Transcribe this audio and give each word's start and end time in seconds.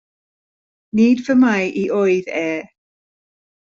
Nid 0.99 1.23
fy 1.27 1.37
mai 1.43 1.71
i 1.83 1.87
oedd 2.01 2.35
e! 2.49 2.51